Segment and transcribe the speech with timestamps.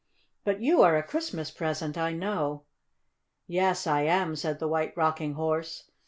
[0.43, 2.63] But you are a Christmas present, I know."
[3.45, 5.91] "Yes, I am," said the White Rocking Horse.